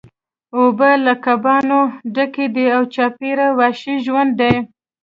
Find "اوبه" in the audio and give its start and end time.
0.57-0.91